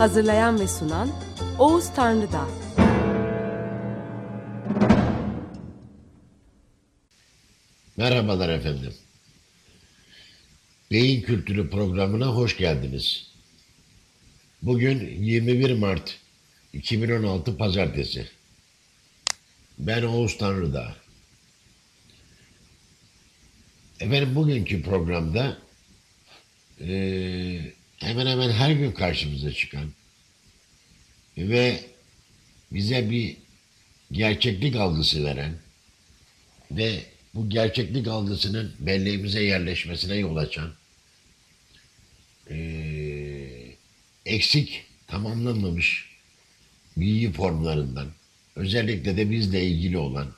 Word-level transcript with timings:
Hazırlayan 0.00 0.60
ve 0.60 0.68
sunan 0.68 1.10
Oğuz 1.58 1.94
Tanrıdağ. 1.94 2.48
Merhabalar 7.96 8.48
efendim. 8.48 8.94
Beyin 10.90 11.22
Kültürü 11.22 11.70
programına 11.70 12.26
hoş 12.26 12.56
geldiniz. 12.56 13.30
Bugün 14.62 15.24
21 15.24 15.78
Mart 15.78 16.18
2016 16.72 17.56
Pazartesi. 17.56 18.26
Ben 19.78 20.02
Oğuz 20.02 20.38
Tanrıdağ. 20.38 20.96
Efendim 24.00 24.34
bugünkü 24.34 24.82
programda 24.82 25.58
eee, 26.80 27.79
hemen 28.00 28.26
hemen 28.26 28.50
her 28.50 28.70
gün 28.70 28.92
karşımıza 28.92 29.52
çıkan 29.52 29.92
ve 31.38 31.80
bize 32.72 33.10
bir 33.10 33.36
gerçeklik 34.12 34.76
algısı 34.76 35.24
veren 35.24 35.54
ve 36.70 37.00
bu 37.34 37.48
gerçeklik 37.50 38.08
algısının 38.08 38.72
belleğimize 38.78 39.42
yerleşmesine 39.42 40.16
yol 40.16 40.36
açan 40.36 40.74
eee, 42.50 43.76
eksik, 44.26 44.84
tamamlanmamış 45.06 46.10
bilgi 46.96 47.32
formlarından 47.32 48.08
özellikle 48.56 49.16
de 49.16 49.30
bizle 49.30 49.64
ilgili 49.66 49.98
olan 49.98 50.34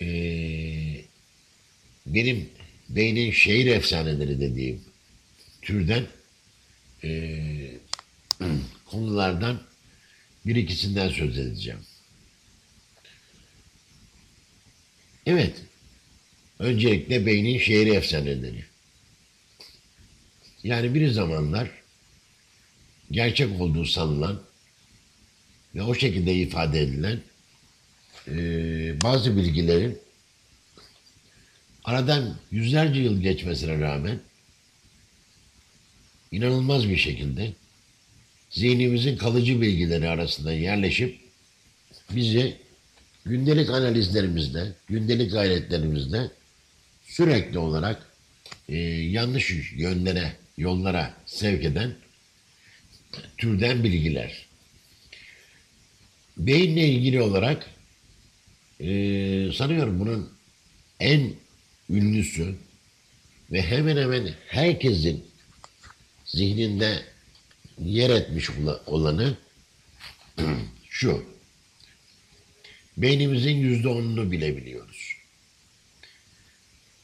eee, 0.00 1.04
benim 2.06 2.48
beynin 2.88 3.30
şehir 3.32 3.66
efsaneleri 3.66 4.40
dediğim 4.40 4.80
türden 5.62 6.06
eee, 7.04 7.78
konulardan 8.86 9.60
bir 10.46 10.56
ikisinden 10.56 11.08
söz 11.08 11.38
edeceğim. 11.38 11.80
Evet, 15.26 15.62
öncelikle 16.58 17.26
beynin 17.26 17.58
şehri 17.58 17.90
efsaneleri. 17.94 18.64
Yani 20.64 20.94
bir 20.94 21.08
zamanlar 21.10 21.70
gerçek 23.10 23.60
olduğu 23.60 23.84
sanılan 23.84 24.42
ve 25.74 25.82
o 25.82 25.94
şekilde 25.94 26.34
ifade 26.34 26.80
edilen 26.80 27.20
eee, 28.28 28.94
bazı 29.02 29.36
bilgilerin 29.36 29.98
aradan 31.84 32.36
yüzlerce 32.50 33.00
yıl 33.00 33.20
geçmesine 33.22 33.80
rağmen 33.80 34.20
inanılmaz 36.34 36.88
bir 36.88 36.96
şekilde 36.96 37.52
zihnimizin 38.50 39.16
kalıcı 39.16 39.60
bilgileri 39.60 40.08
arasında 40.08 40.52
yerleşip 40.52 41.20
bizi 42.10 42.56
gündelik 43.24 43.70
analizlerimizde, 43.70 44.72
gündelik 44.88 45.32
gayretlerimizde 45.32 46.30
sürekli 47.06 47.58
olarak 47.58 48.06
e, 48.68 48.76
yanlış 48.78 49.72
yönlere, 49.76 50.32
yollara 50.58 51.14
sevk 51.26 51.64
eden 51.64 51.94
türden 53.36 53.84
bilgiler. 53.84 54.46
Beyinle 56.36 56.88
ilgili 56.88 57.22
olarak 57.22 57.70
e, 58.80 58.88
sanıyorum 59.54 60.00
bunun 60.00 60.32
en 61.00 61.32
ünlüsü 61.90 62.54
ve 63.52 63.62
hemen 63.62 63.96
hemen 63.96 64.34
herkesin 64.48 65.24
zihninde 66.34 67.02
yer 67.78 68.10
etmiş 68.10 68.50
ola- 68.50 68.82
olanı 68.86 69.36
şu. 70.90 71.24
Beynimizin 72.96 73.56
yüzde 73.56 73.88
onunu 73.88 74.30
bilebiliyoruz. 74.32 75.14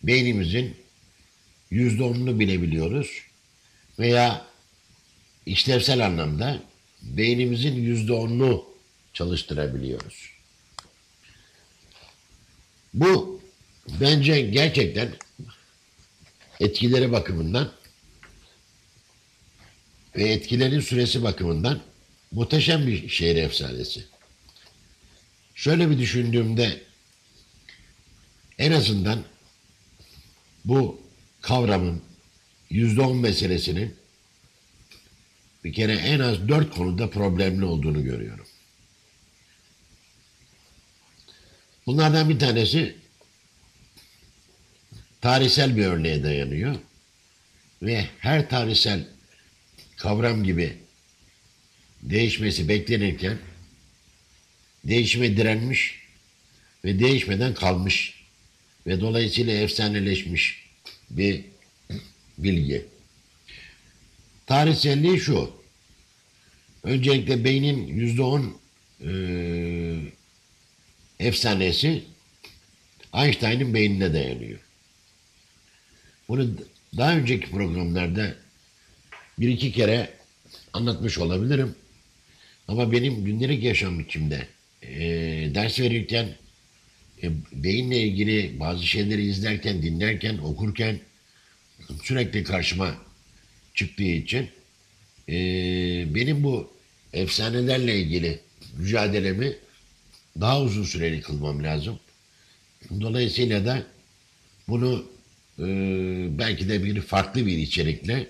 Beynimizin 0.02 0.76
yüzde 1.70 2.02
onunu 2.02 2.40
bilebiliyoruz 2.40 3.22
veya 3.98 4.46
işlevsel 5.46 6.06
anlamda 6.06 6.62
beynimizin 7.02 7.74
yüzde 7.74 8.12
onunu 8.12 8.64
çalıştırabiliyoruz. 9.14 10.30
Bu 12.94 13.40
bence 14.00 14.40
gerçekten 14.40 15.08
etkileri 16.60 17.12
bakımından 17.12 17.72
ve 20.16 20.28
etkilerin 20.28 20.80
süresi 20.80 21.22
bakımından 21.22 21.80
muhteşem 22.32 22.86
bir 22.86 23.08
şehir 23.08 23.36
efsanesi. 23.36 24.04
Şöyle 25.54 25.90
bir 25.90 25.98
düşündüğümde 25.98 26.82
en 28.58 28.72
azından 28.72 29.24
bu 30.64 31.00
kavramın 31.40 32.02
yüzde 32.70 33.00
on 33.00 33.16
meselesinin 33.16 33.96
bir 35.64 35.72
kere 35.72 35.94
en 35.94 36.20
az 36.20 36.48
dört 36.48 36.74
konuda 36.74 37.10
problemli 37.10 37.64
olduğunu 37.64 38.04
görüyorum. 38.04 38.46
Bunlardan 41.86 42.28
bir 42.28 42.38
tanesi 42.38 42.96
tarihsel 45.20 45.76
bir 45.76 45.84
örneğe 45.86 46.22
dayanıyor 46.22 46.76
ve 47.82 48.06
her 48.18 48.48
tarihsel 48.48 49.04
kavram 50.00 50.44
gibi 50.44 50.76
değişmesi 52.02 52.68
beklenirken 52.68 53.38
değişime 54.84 55.36
direnmiş 55.36 56.00
ve 56.84 57.00
değişmeden 57.00 57.54
kalmış 57.54 58.24
ve 58.86 59.00
dolayısıyla 59.00 59.52
efsaneleşmiş 59.52 60.66
bir 61.10 61.44
bilgi. 62.38 62.86
Tarihselliği 64.46 65.20
şu. 65.20 65.52
Öncelikle 66.82 67.44
beynin 67.44 67.86
yüzde 67.86 68.22
on 68.22 68.56
eee, 69.00 70.12
efsanesi 71.18 72.04
Einstein'ın 73.14 73.74
beynine 73.74 74.14
dayanıyor. 74.14 74.58
Bunu 76.28 76.50
daha 76.96 77.16
önceki 77.16 77.50
programlarda 77.50 78.36
bir 79.40 79.48
iki 79.48 79.72
kere 79.72 80.10
anlatmış 80.72 81.18
olabilirim. 81.18 81.74
Ama 82.68 82.92
benim 82.92 83.24
gündelik 83.24 83.64
yaşam 83.64 83.98
biçimde 83.98 84.46
e, 84.82 84.98
ders 85.54 85.80
verirken 85.80 86.28
e, 87.22 87.30
beyinle 87.52 88.02
ilgili 88.02 88.60
bazı 88.60 88.86
şeyleri 88.86 89.22
izlerken, 89.26 89.82
dinlerken, 89.82 90.38
okurken 90.38 91.00
sürekli 92.02 92.44
karşıma 92.44 92.94
çıktığı 93.74 94.02
için 94.02 94.48
e, 95.28 95.34
benim 96.14 96.42
bu 96.44 96.72
efsanelerle 97.12 97.98
ilgili 97.98 98.38
mücadelemi 98.78 99.56
daha 100.40 100.62
uzun 100.62 100.84
süreli 100.84 101.20
kılmam 101.20 101.64
lazım. 101.64 102.00
Dolayısıyla 103.00 103.66
da 103.66 103.86
bunu 104.68 105.06
e, 105.58 105.64
belki 106.38 106.68
de 106.68 106.84
bir 106.84 107.00
farklı 107.00 107.46
bir 107.46 107.58
içerikle 107.58 108.26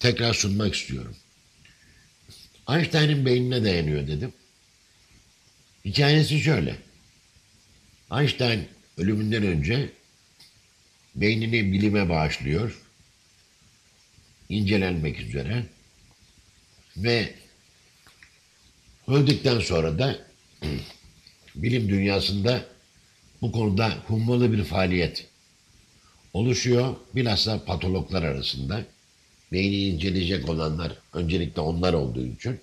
tekrar 0.00 0.34
sunmak 0.34 0.74
istiyorum. 0.74 1.16
Einstein'ın 2.68 3.26
beynine 3.26 3.64
dayanıyor 3.64 4.06
dedim. 4.06 4.32
Hikayesi 5.84 6.40
şöyle. 6.40 6.76
Einstein 8.12 8.68
ölümünden 8.98 9.42
önce 9.42 9.92
beynini 11.14 11.72
bilime 11.72 12.08
bağışlıyor. 12.08 12.82
incelenmek 14.48 15.20
üzere. 15.20 15.66
Ve 16.96 17.34
öldükten 19.08 19.60
sonra 19.60 19.98
da 19.98 20.26
bilim 21.54 21.88
dünyasında 21.88 22.64
bu 23.42 23.52
konuda 23.52 23.88
hummalı 24.06 24.52
bir 24.52 24.64
faaliyet 24.64 25.26
oluşuyor. 26.32 26.96
Bilhassa 27.14 27.64
patologlar 27.64 28.22
arasında. 28.22 28.84
Beyni 29.52 29.76
inceleyecek 29.76 30.48
olanlar 30.48 30.92
öncelikle 31.12 31.60
onlar 31.60 31.92
olduğu 31.92 32.26
için 32.26 32.60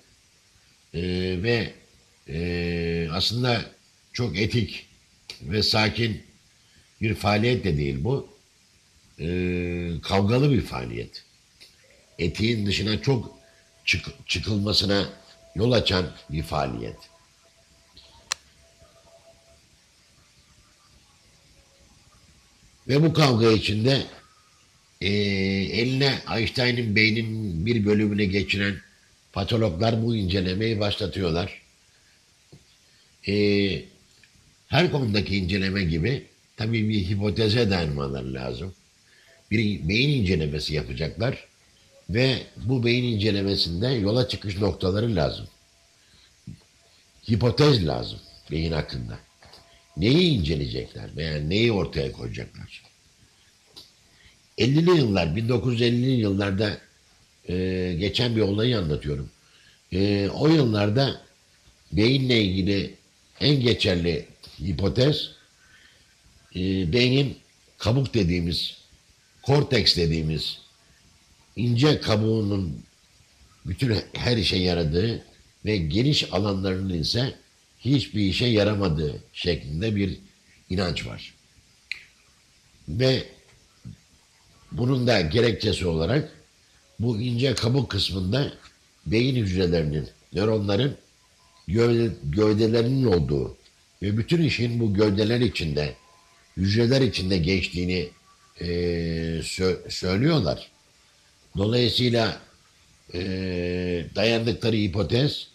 e, 0.94 1.02
ve 1.42 1.72
e, 2.28 3.08
aslında 3.12 3.64
çok 4.12 4.38
etik 4.38 4.86
ve 5.42 5.62
sakin 5.62 6.22
bir 7.00 7.14
faaliyet 7.14 7.64
de 7.64 7.76
değil 7.76 8.04
bu. 8.04 8.28
E, 9.20 9.26
kavgalı 10.02 10.50
bir 10.52 10.60
faaliyet. 10.60 11.24
Etiğin 12.18 12.66
dışına 12.66 13.02
çok 13.02 13.38
çık- 13.84 14.28
çıkılmasına 14.28 15.08
yol 15.54 15.72
açan 15.72 16.06
bir 16.30 16.42
faaliyet. 16.42 16.96
Ve 22.88 23.02
bu 23.02 23.12
kavga 23.12 23.52
içinde 23.52 24.06
e, 25.00 25.08
eline 25.08 26.18
Einstein'ın 26.36 26.96
beyninin 26.96 27.66
bir 27.66 27.86
bölümüne 27.86 28.24
geçiren 28.24 28.76
patologlar 29.32 30.02
bu 30.02 30.16
incelemeyi 30.16 30.80
başlatıyorlar. 30.80 31.62
E, 33.28 33.34
her 34.68 34.90
konudaki 34.90 35.36
inceleme 35.36 35.84
gibi 35.84 36.26
tabii 36.56 36.88
bir 36.88 37.08
hipoteze 37.08 37.70
dayanmaları 37.70 38.34
lazım. 38.34 38.74
Bir 39.50 39.88
beyin 39.88 40.22
incelemesi 40.22 40.74
yapacaklar 40.74 41.46
ve 42.10 42.42
bu 42.56 42.84
beyin 42.84 43.04
incelemesinde 43.04 43.88
yola 43.88 44.28
çıkış 44.28 44.56
noktaları 44.56 45.16
lazım. 45.16 45.48
Hipotez 47.30 47.86
lazım 47.86 48.20
beyin 48.50 48.72
hakkında. 48.72 49.18
Neyi 49.96 50.38
inceleyecekler 50.38 51.16
veya 51.16 51.40
neyi 51.40 51.72
ortaya 51.72 52.12
koyacaklar? 52.12 52.87
50'li 54.58 54.98
yıllar, 54.98 55.26
1950'li 55.26 56.10
yıllarda 56.10 56.78
e, 57.48 57.96
geçen 57.98 58.36
bir 58.36 58.40
olayı 58.40 58.78
anlatıyorum. 58.78 59.30
E, 59.92 60.28
o 60.28 60.48
yıllarda 60.48 61.22
beyinle 61.92 62.42
ilgili 62.42 62.94
en 63.40 63.60
geçerli 63.60 64.26
hipotez 64.60 65.30
e, 66.56 66.92
beynin 66.92 67.36
kabuk 67.78 68.14
dediğimiz, 68.14 68.76
korteks 69.42 69.96
dediğimiz 69.96 70.58
ince 71.56 72.00
kabuğunun 72.00 72.82
bütün 73.66 73.96
her 74.12 74.36
işe 74.36 74.56
yaradığı 74.56 75.24
ve 75.64 75.76
geniş 75.76 76.32
alanlarının 76.32 76.98
ise 76.98 77.34
hiçbir 77.78 78.20
işe 78.20 78.46
yaramadığı 78.46 79.22
şeklinde 79.32 79.96
bir 79.96 80.18
inanç 80.70 81.06
var. 81.06 81.34
Ve 82.88 83.24
bunun 84.72 85.06
da 85.06 85.20
gerekçesi 85.20 85.86
olarak 85.86 86.32
bu 87.00 87.20
ince 87.20 87.54
kabuk 87.54 87.90
kısmında 87.90 88.52
beyin 89.06 89.36
hücrelerinin, 89.36 90.08
nöronların 90.32 90.96
gövde, 91.68 92.14
gövdelerinin 92.24 93.04
olduğu 93.04 93.56
ve 94.02 94.16
bütün 94.18 94.42
işin 94.42 94.80
bu 94.80 94.94
gövdeler 94.94 95.40
içinde, 95.40 95.94
hücreler 96.56 97.00
içinde 97.00 97.38
geçtiğini 97.38 98.08
e, 98.60 98.66
sö- 99.40 99.90
söylüyorlar. 99.90 100.70
Dolayısıyla 101.56 102.40
e, 103.14 103.20
dayandıkları 104.14 104.76
hipotez 104.76 105.48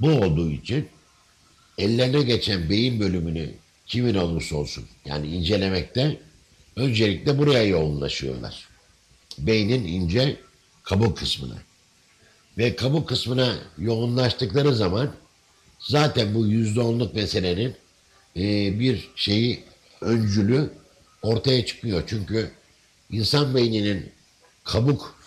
bu 0.00 0.08
olduğu 0.08 0.50
için 0.50 0.88
ellerine 1.78 2.22
geçen 2.22 2.70
beyin 2.70 3.00
bölümünü 3.00 3.50
kimin 3.86 4.14
olursa 4.14 4.56
olsun 4.56 4.84
yani 5.04 5.26
incelemekte 5.26 6.18
öncelikle 6.76 7.38
buraya 7.38 7.62
yoğunlaşıyorlar. 7.62 8.68
Beynin 9.38 9.84
ince 9.84 10.36
kabuk 10.82 11.18
kısmına. 11.18 11.56
Ve 12.58 12.76
kabuk 12.76 13.08
kısmına 13.08 13.56
yoğunlaştıkları 13.78 14.74
zaman 14.74 15.10
zaten 15.78 16.34
bu 16.34 16.46
yüzde 16.46 16.80
onluk 16.80 17.14
meselenin 17.14 17.74
e, 18.36 18.42
bir 18.80 19.08
şeyi 19.16 19.64
öncülü 20.00 20.70
ortaya 21.22 21.66
çıkıyor. 21.66 22.02
Çünkü 22.06 22.50
insan 23.10 23.54
beyninin 23.54 24.10
kabuk 24.64 25.18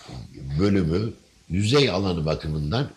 bölümü 0.60 1.14
yüzey 1.50 1.90
alanı 1.90 2.26
bakımından 2.26 2.90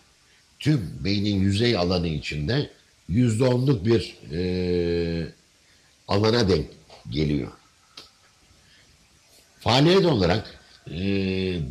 tüm 0.59 0.91
beynin 1.03 1.39
yüzey 1.39 1.77
alanı 1.77 2.07
içinde 2.07 2.69
yüzde 3.09 3.43
onluk 3.43 3.85
bir 3.85 4.17
e, 4.31 5.27
alana 6.07 6.49
denk 6.49 6.65
geliyor. 7.09 7.51
Faaliyet 9.63 10.05
olarak 10.05 10.59
e, 10.91 10.97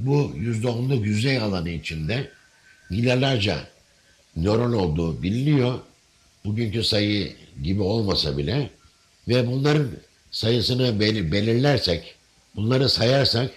bu 0.07 0.33
yüzde 0.37 0.69
onluk 0.69 1.07
yüzey 1.07 1.39
alanı 1.39 1.71
içinde 1.71 2.31
milyarlarca 2.91 3.59
nöron 4.37 4.73
olduğu 4.73 5.23
biliniyor. 5.23 5.79
Bugünkü 6.45 6.85
sayı 6.85 7.37
gibi 7.63 7.83
olmasa 7.83 8.39
bile 8.39 8.71
ve 9.29 9.47
bunların 9.47 9.89
sayısını 10.31 11.01
bel- 11.01 11.33
belirlersek, 11.33 12.15
bunları 12.57 12.89
sayarsak 12.89 13.51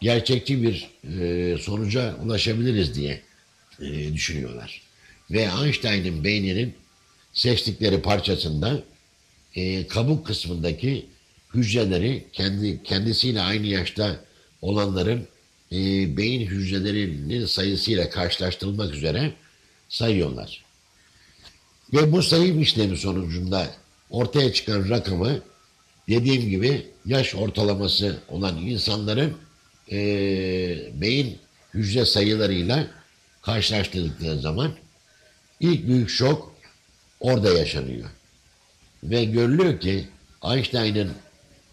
gerçekçi 0.00 0.62
bir 0.62 0.90
e, 1.20 1.58
sonuca 1.58 2.16
ulaşabiliriz 2.24 2.94
diye 2.94 3.20
e, 3.80 4.12
düşünüyorlar. 4.12 4.82
Ve 5.30 5.48
Einstein'ın 5.64 6.24
beyninin 6.24 6.74
seçtikleri 7.32 8.02
parçasında 8.02 8.82
e, 9.54 9.86
kabuk 9.86 10.26
kısmındaki 10.26 11.06
hücreleri 11.54 12.26
kendi 12.32 12.82
kendisiyle 12.82 13.40
aynı 13.40 13.66
yaşta 13.66 14.20
olanların 14.62 15.28
e, 15.72 15.76
beyin 16.16 16.46
hücrelerinin 16.46 17.46
sayısıyla 17.46 18.10
karşılaştırılmak 18.10 18.94
üzere 18.94 19.32
sayıyorlar. 19.88 20.64
Ve 21.92 22.12
bu 22.12 22.22
sayım 22.22 22.60
işlemi 22.60 22.96
sonucunda 22.96 23.66
ortaya 24.10 24.52
çıkan 24.52 24.88
rakamı 24.88 25.40
dediğim 26.08 26.50
gibi 26.50 26.86
yaş 27.06 27.34
ortalaması 27.34 28.18
olan 28.28 28.56
insanların 28.56 29.36
e, 29.92 29.98
beyin 31.00 31.38
hücre 31.74 32.04
sayılarıyla 32.04 32.86
karşılaştırdıkları 33.42 34.38
zaman 34.38 34.72
ilk 35.60 35.86
büyük 35.86 36.10
şok 36.10 36.54
orada 37.20 37.58
yaşanıyor. 37.58 38.08
Ve 39.04 39.24
görülüyor 39.24 39.80
ki 39.80 40.08
Einstein'ın 40.44 41.12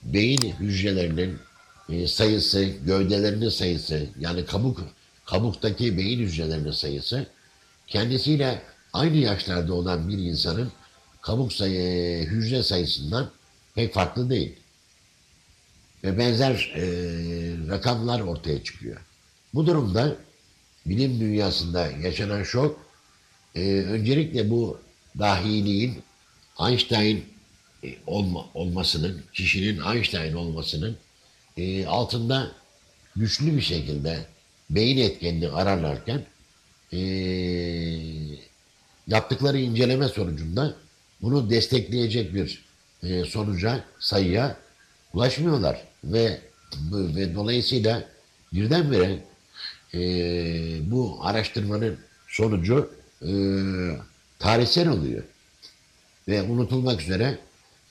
beyin 0.03 0.53
hücrelerinin 0.59 1.39
e, 1.89 2.07
sayısı, 2.07 2.63
gövdelerinin 2.85 3.49
sayısı 3.49 4.07
yani 4.19 4.45
kabuk 4.45 4.80
kabuktaki 5.25 5.97
beyin 5.97 6.19
hücrelerinin 6.19 6.71
sayısı 6.71 7.27
kendisiyle 7.87 8.61
aynı 8.94 9.18
yaşlarda 9.18 9.73
olan 9.73 10.09
bir 10.09 10.18
insanın 10.18 10.71
kabuk 11.21 11.54
sayı, 11.54 12.25
hücre 12.25 12.63
sayısından 12.63 13.31
pek 13.75 13.94
farklı 13.94 14.30
değil. 14.30 14.56
Ve 16.04 16.18
benzer 16.18 16.73
e, 16.75 16.83
rakamlar 17.69 18.19
ortaya 18.19 18.63
çıkıyor. 18.63 19.01
Bu 19.54 19.68
durumda 19.68 20.16
bilim 20.85 21.19
dünyasında 21.19 21.92
yaşanan 21.92 22.44
şok 22.44 22.80
e, 23.56 23.61
öncelikle 23.81 24.49
bu 24.49 24.80
dahiliğin 25.19 26.04
Einstein 26.59 27.25
e, 27.87 27.97
olma, 28.07 28.45
olmasının, 28.53 29.21
kişinin 29.33 29.81
Einstein 29.94 30.33
olmasının 30.33 30.97
e, 31.57 31.85
altında 31.85 32.51
güçlü 33.15 33.56
bir 33.56 33.61
şekilde 33.61 34.25
beyin 34.69 34.97
etkenini 34.97 35.49
ararlarken 35.49 36.25
e, 36.94 36.99
yaptıkları 39.07 39.59
inceleme 39.59 40.07
sonucunda 40.07 40.75
bunu 41.21 41.49
destekleyecek 41.49 42.33
bir 42.33 42.65
e, 43.03 43.25
sonuca, 43.25 43.83
sayıya 43.99 44.57
ulaşmıyorlar. 45.13 45.83
Ve, 46.03 46.41
ve 46.91 47.35
dolayısıyla 47.35 48.03
birdenbire 48.53 49.19
e, 49.94 49.99
bu 50.91 51.19
araştırmanın 51.21 51.97
sonucu 52.27 52.91
e, 53.21 53.31
tarihsel 54.39 54.87
oluyor. 54.89 55.23
Ve 56.27 56.41
unutulmak 56.41 57.01
üzere 57.01 57.39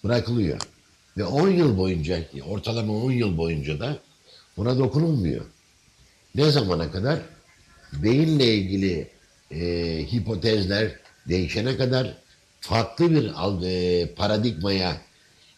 bırakılıyor. 0.08 0.60
Ve 1.16 1.24
10 1.24 1.48
yıl 1.48 1.78
boyunca, 1.78 2.22
ortalama 2.46 2.92
10 2.92 3.12
yıl 3.12 3.36
boyunca 3.36 3.80
da 3.80 3.98
buna 4.56 4.78
dokunulmuyor. 4.78 5.44
Ne 6.34 6.50
zamana 6.50 6.90
kadar? 6.90 7.20
Beyinle 7.92 8.54
ilgili 8.54 9.10
e, 9.50 9.60
hipotezler 10.12 10.92
değişene 11.28 11.76
kadar 11.76 12.16
farklı 12.60 13.10
bir 13.10 13.32
e, 13.66 14.06
paradigmaya 14.14 14.96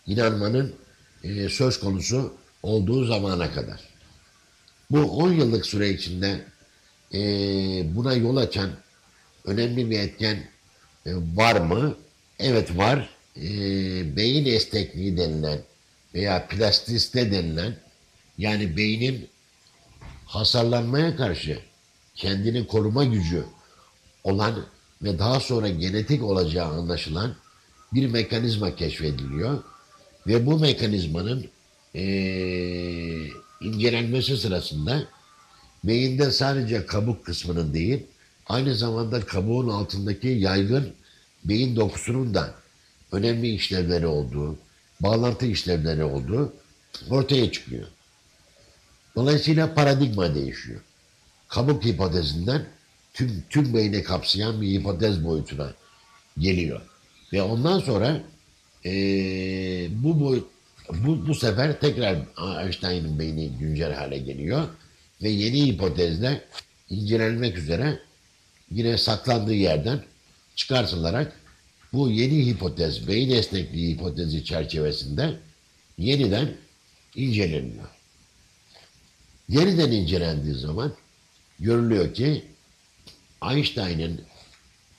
inanmanın 0.07 0.75
e, 1.25 1.49
söz 1.49 1.81
konusu 1.81 2.35
olduğu 2.63 3.05
zamana 3.05 3.53
kadar. 3.53 3.81
Bu 4.91 5.01
10 5.01 5.33
yıllık 5.33 5.67
süre 5.67 5.91
içinde 5.91 6.45
e, 7.15 7.21
buna 7.97 8.15
yol 8.15 8.37
açan 8.37 8.71
önemli 9.45 9.91
bir 9.91 9.99
etken 9.99 10.49
e, 11.07 11.15
var 11.35 11.61
mı? 11.61 11.97
Evet 12.39 12.77
var. 12.77 13.18
E, 13.43 13.47
beyin 14.17 14.47
esnekliği 14.47 15.17
denilen 15.17 15.59
veya 16.15 16.47
plastiste 16.47 17.33
denilen 17.33 17.77
yani 18.39 18.77
beynin 18.77 19.29
hasarlanmaya 20.27 21.17
karşı 21.17 21.59
kendini 22.15 22.67
koruma 22.67 23.05
gücü 23.05 23.45
olan 24.25 24.67
ve 25.03 25.19
daha 25.19 25.41
sonra 25.41 25.69
genetik 25.69 26.23
olacağı 26.23 26.67
anlaşılan 26.67 27.37
bir 27.93 28.07
mekanizma 28.07 28.77
keşfediliyor. 28.77 29.63
Ve 30.27 30.47
bu 30.47 30.59
mekanizmanın 30.59 31.49
eee, 31.95 33.31
incelenmesi 33.61 34.37
sırasında 34.37 35.05
beyinde 35.85 36.31
sadece 36.31 36.87
kabuk 36.87 37.27
kısmının 37.27 37.75
değil, 37.75 38.07
aynı 38.47 38.75
zamanda 38.75 39.21
kabuğun 39.21 39.69
altındaki 39.69 40.29
yaygın 40.29 40.93
beyin 41.45 41.77
dokusunun 41.77 42.35
da 42.35 42.55
önemli 43.13 43.55
işlevleri 43.55 44.07
olduğu, 44.07 44.59
bağlantı 45.01 45.47
işlevleri 45.47 46.05
olduğu 46.05 46.53
ortaya 47.11 47.53
çıkıyor. 47.53 47.87
Dolayısıyla 49.17 49.75
paradigma 49.75 50.35
değişiyor. 50.35 50.81
Kabuk 51.49 51.85
hipotezinden 51.85 52.65
tüm, 53.15 53.45
tüm 53.51 53.75
beyni 53.75 54.03
kapsayan 54.03 54.61
bir 54.61 54.69
hipotez 54.69 55.25
boyutuna 55.25 55.73
geliyor. 56.39 56.81
Ve 57.33 57.43
ondan 57.43 57.79
sonra 57.81 58.21
eee, 58.85 59.89
bu, 59.91 60.21
boy, 60.21 60.45
bu, 60.89 61.27
bu 61.29 61.35
sefer 61.35 61.81
tekrar 61.81 62.17
Einstein'ın 62.63 63.19
beyni 63.19 63.49
güncel 63.49 63.93
hale 63.95 64.19
geliyor. 64.19 64.69
Ve 65.23 65.29
yeni 65.29 65.67
hipotezle 65.67 66.45
incelenmek 66.91 67.59
üzere 67.59 67.99
yine 68.71 68.99
saklandığı 68.99 69.55
yerden 69.55 70.03
çıkartılarak 70.57 71.33
bu 71.93 72.11
yeni 72.11 72.47
hipotez, 72.47 73.09
beyin 73.09 73.31
esnekliği 73.31 73.95
hipotezi 73.95 74.45
çerçevesinde 74.45 75.39
yeniden 75.99 76.57
inceleniyor. 77.15 77.89
Yeniden 79.49 79.93
incelendiği 79.93 80.55
zaman 80.55 80.93
görülüyor 81.61 82.15
ki 82.15 82.45
Einstein'ın 83.51 84.21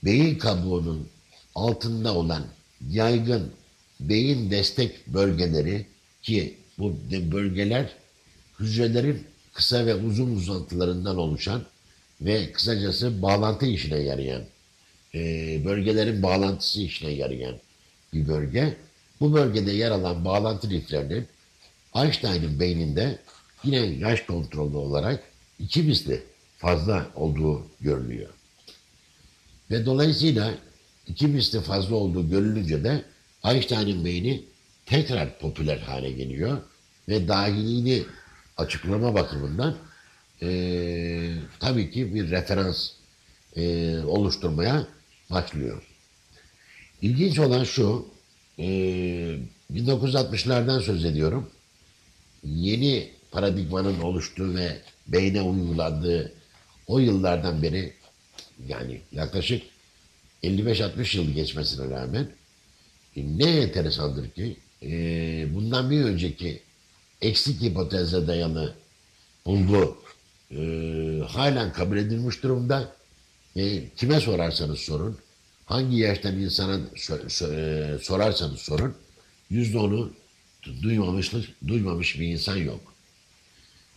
beyin 0.04 0.38
kabuğunun 0.38 1.08
altında 1.56 2.16
olan 2.16 2.46
yaygın 2.90 3.52
beyin 4.00 4.52
destek 4.52 5.08
bölgeleri 5.08 5.86
ki 6.22 6.58
bu 6.78 6.96
bölgeler 7.12 7.96
hücrelerin 8.60 9.28
kısa 9.54 9.86
ve 9.86 9.96
uzun 9.96 10.36
uzantılarından 10.36 11.18
oluşan 11.18 11.64
ve 12.22 12.52
kısacası 12.52 13.22
bağlantı 13.22 13.66
işine 13.66 13.98
yarayan 13.98 14.44
e, 15.16 15.20
bölgelerin 15.66 16.24
bağlantısı 16.24 16.82
işine 16.82 17.12
yarayan 17.12 17.56
bir 18.14 18.28
bölge. 18.28 18.78
Bu 19.20 19.34
bölgede 19.34 19.72
yer 19.72 19.92
alan 19.92 20.26
bağlantı 20.26 20.70
liflerinin 20.70 21.28
Einstein'ın 21.96 22.60
beyninde 22.60 23.20
yine 23.64 23.78
yaş 23.78 24.22
kontrollü 24.22 24.78
olarak 24.78 25.24
iki 25.60 25.84
misli 25.84 26.24
fazla 26.58 27.08
olduğu 27.16 27.68
görülüyor. 27.82 28.30
Ve 29.72 29.86
dolayısıyla 29.86 30.54
iki 31.08 31.28
misli 31.28 31.62
fazla 31.62 31.96
olduğu 31.96 32.30
görülünce 32.30 32.84
de 32.84 33.04
Einstein'ın 33.46 34.06
beyni 34.06 34.44
tekrar 34.86 35.40
popüler 35.40 35.78
hale 35.78 36.12
geliyor 36.12 36.58
ve 37.10 37.28
dahiliğini 37.28 38.04
açıklama 38.58 39.14
bakımından 39.14 39.76
eee, 40.42 41.34
tabii 41.60 41.92
ki 41.92 42.14
bir 42.16 42.32
referans 42.32 42.92
eee, 43.56 44.00
oluşturmaya 44.00 44.88
başlıyor. 45.30 45.84
İlginç 47.02 47.40
olan 47.40 47.64
şu, 47.64 48.08
eee 48.58 49.40
1960'lardan 49.74 50.82
söz 50.82 51.06
ediyorum. 51.06 51.50
Yeni 52.44 53.10
paradigmanın 53.32 54.02
oluştuğu 54.02 54.56
ve 54.56 54.78
beyne 55.08 55.42
uygulandığı 55.42 56.34
o 56.88 57.00
yıllardan 57.00 57.62
beri 57.62 57.94
yani 58.68 59.02
yaklaşık 59.12 59.64
55-60 60.44 61.18
yıl 61.18 61.34
geçmesine 61.34 61.90
rağmen 61.90 62.30
e, 63.16 63.38
ne 63.38 63.62
enteresandır 63.62 64.30
ki 64.30 64.58
e, 64.84 64.90
bundan 65.54 65.92
bir 65.92 66.02
önceki 66.04 66.62
eksik 67.22 67.62
hipoteze 67.62 68.28
dayalı 68.28 68.76
bulgu 69.46 69.98
e, 70.52 70.58
halen 71.28 71.74
kabul 71.74 71.98
edilmiş 71.98 72.44
durumda. 72.44 72.96
E, 73.56 73.90
kime 73.96 74.20
sorarsanız 74.20 74.80
sorun, 74.80 75.18
hangi 75.66 75.98
yaştan 75.98 76.40
insana 76.40 76.76
sö- 76.96 77.26
sö- 77.26 77.96
e, 77.96 78.00
sorarsanız 78.00 78.60
sorun, 78.62 78.96
yüzde 79.50 79.78
onu 79.78 80.14
duymamış, 80.82 81.32
duymamış 81.68 82.20
bir 82.20 82.28
insan 82.28 82.58
yok. 82.58 82.94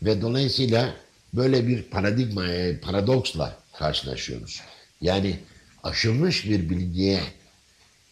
Ve 0.02 0.22
dolayısıyla 0.22 0.94
böyle 1.34 1.66
bir 1.68 1.82
paradigma, 1.82 2.48
e, 2.48 2.80
paradoksla 2.80 3.58
karşılaşıyoruz. 3.72 4.60
Yani 5.00 5.38
aşılmış 5.82 6.44
bir 6.44 6.70
bilgiye 6.70 7.20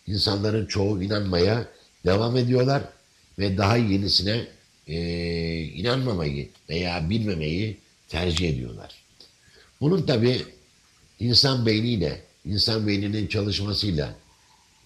insanların 0.07 0.67
çoğu 0.67 1.03
inanmaya 1.03 1.69
devam 2.07 2.37
ediyorlar 2.37 2.83
ve 3.39 3.59
daha 3.59 3.77
yenisine 3.77 4.47
e, 4.87 4.99
inanmamayı 5.63 6.49
veya 6.69 7.11
bilmemeyi 7.11 7.79
tercih 8.09 8.49
ediyorlar. 8.49 8.95
Bunun 9.81 10.03
tabi 10.03 10.43
insan 11.21 11.67
beyniyle, 11.67 12.21
insan 12.45 12.87
beyninin 12.87 13.27
çalışmasıyla 13.27 14.15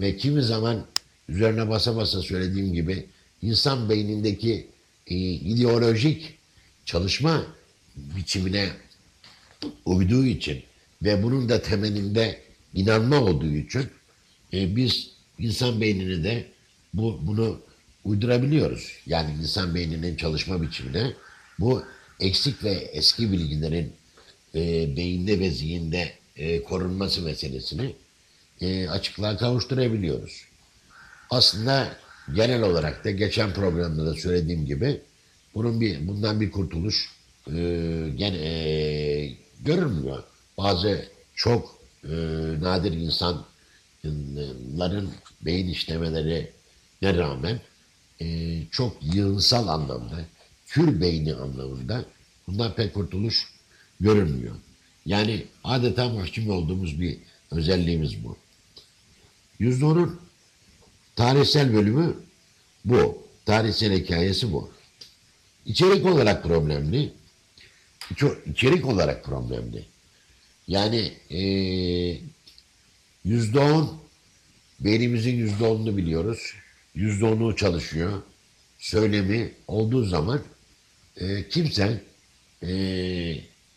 ve 0.01 0.17
kimi 0.17 0.43
zaman 0.43 0.87
üzerine 1.29 1.69
basa 1.69 1.97
basa 1.97 2.23
söylediğim 2.23 2.75
gibi 2.75 3.07
insan 3.43 3.89
beynindeki 3.89 4.67
e, 5.07 5.17
ideolojik 5.31 6.39
çalışma 6.85 7.47
biçimine 7.97 8.69
uyduğu 9.85 10.25
için 10.25 10.63
ve 11.03 11.23
bunun 11.23 11.49
da 11.49 11.63
temelinde 11.63 12.41
inanma 12.75 13.21
olduğu 13.21 13.55
için 13.55 13.87
e, 14.53 14.77
biz 14.77 15.11
insan 15.39 15.81
beynini 15.81 16.25
de 16.25 16.47
bu 16.95 17.21
bunu 17.23 17.61
uydurabiliyoruz. 18.05 18.93
Yani 19.07 19.35
insan 19.43 19.75
beyninin 19.75 20.17
çalışma 20.17 20.63
biçimine 20.63 21.13
bu 21.59 21.83
eksik 22.21 22.65
ve 22.65 22.71
eski 22.71 23.33
bilgilerin 23.33 23.93
e, 24.55 24.61
beyinde 24.97 25.41
ve 25.41 25.51
zihinde 25.51 26.13
e, 26.37 26.63
korunması 26.63 27.23
meselesini 27.23 27.95
e, 28.61 28.89
açıklığa 28.89 29.37
kavuşturabiliyoruz. 29.37 30.45
Aslında 31.31 31.97
genel 32.35 32.63
olarak 32.63 33.05
da 33.05 33.11
geçen 33.11 33.53
programda 33.53 34.07
da 34.07 34.15
söylediğim 34.15 34.67
gibi 34.67 35.01
bunun 35.55 35.81
bir 35.81 36.09
bundan 36.09 36.41
bir 36.41 36.51
kurtuluş 36.51 37.11
e, 37.47 37.53
gene 38.17 38.37
e, 38.37 39.37
görünmüyor. 39.61 40.23
Bazı 40.59 41.09
çok 41.35 41.79
e, 42.05 42.13
nadir 42.61 42.93
insanların 42.93 43.45
beyin 45.41 45.69
işlemeleri 45.69 46.51
ne 47.03 47.17
rağmen 47.17 47.61
e, 48.21 48.59
çok 48.71 48.97
yığınsal 49.15 49.69
anlamda, 49.69 50.25
kür 50.67 51.01
beyni 51.01 51.35
anlamında 51.35 52.05
bundan 52.47 52.75
pek 52.75 52.95
kurtuluş 52.95 53.49
görünmüyor. 54.01 54.55
Yani 55.07 55.45
adeta 55.65 56.09
mahkum 56.09 56.51
olduğumuz 56.51 57.01
bir 57.01 57.19
özelliğimiz 57.51 58.25
bu. 58.25 58.37
Yüzde 59.59 59.85
onun 59.85 60.21
tarihsel 61.17 61.75
bölümü 61.75 62.17
bu. 62.85 63.25
Tarihsel 63.47 63.93
hikayesi 63.93 64.53
bu. 64.53 64.71
İçerik 65.67 66.07
olarak 66.07 66.43
problemli. 66.43 67.13
İçerik 68.47 68.87
olarak 68.87 69.25
problemli. 69.25 69.85
Yani 70.69 71.13
yüzde 73.25 73.61
on 73.61 74.01
beynimizin 74.81 75.35
yüzde 75.35 75.65
onunu 75.65 75.97
biliyoruz. 75.97 76.55
Yüzde 76.95 77.25
onu 77.25 77.57
çalışıyor. 77.57 78.23
Söylemi 78.79 79.53
olduğu 79.69 80.05
zaman 80.05 80.43
e, 81.17 81.49
kimse 81.49 82.03
e, 82.63 82.71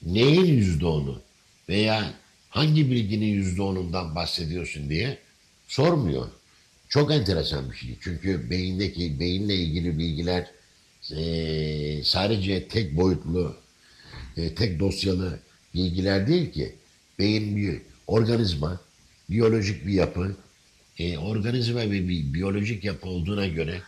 neyin 0.01 0.45
yüzde 0.45 0.85
onu 0.85 1.21
veya 1.69 2.13
hangi 2.49 2.91
bilginin 2.91 3.33
yüzde 3.33 3.61
onundan 3.61 4.15
bahsediyorsun 4.15 4.89
diye 4.89 5.17
sormuyor. 5.67 6.27
Çok 6.89 7.11
enteresan 7.11 7.71
bir 7.71 7.77
şey. 7.77 7.97
Çünkü 8.01 8.49
beyindeki 8.49 9.19
beyinle 9.19 9.55
ilgili 9.55 9.97
bilgiler 9.97 10.47
e, 11.15 12.03
sadece 12.03 12.67
tek 12.67 12.97
boyutlu, 12.97 13.55
e, 14.37 14.55
tek 14.55 14.79
dosyalı 14.79 15.39
bilgiler 15.73 16.27
değil 16.27 16.51
ki. 16.51 16.75
Beyin 17.19 17.57
bir 17.57 17.81
organizma, 18.07 18.79
biyolojik 19.29 19.87
bir 19.87 19.93
yapı, 19.93 20.35
e, 20.99 21.17
organizma 21.17 21.79
ve 21.79 21.91
bir 21.91 22.33
biyolojik 22.33 22.83
yapı 22.83 23.09
olduğuna 23.09 23.47
göre 23.47 23.81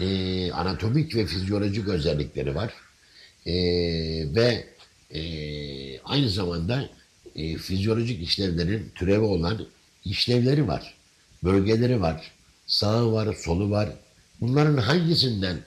e, 0.00 0.52
anatomik 0.52 1.16
ve 1.16 1.26
fizyolojik 1.26 1.88
özellikleri 1.88 2.54
var. 2.54 2.74
E, 3.46 3.54
ve 4.34 4.71
e, 5.14 6.00
aynı 6.00 6.28
zamanda 6.28 6.88
e, 7.36 7.56
fizyolojik 7.56 8.22
işlevlerin 8.22 8.92
türevi 8.94 9.24
olan 9.24 9.66
işlevleri 10.04 10.68
var. 10.68 10.94
Bölgeleri 11.44 12.00
var. 12.00 12.32
Sağı 12.66 13.12
var, 13.12 13.34
solu 13.34 13.70
var. 13.70 13.88
Bunların 14.40 14.76
hangisinden 14.76 15.58